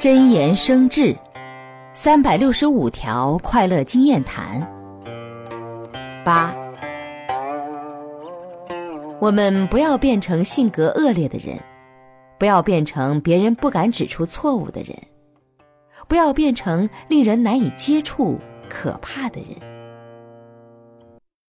[0.00, 1.14] 真言生智
[1.92, 4.66] 三百六十五条快乐经验谈。
[6.24, 6.56] 八。
[9.20, 11.60] 我们不要变成性格恶劣的人
[12.38, 14.96] 不要变成别人不敢指出错误的人
[16.08, 18.38] 不要变成令人难以接触
[18.70, 19.79] 可怕的人。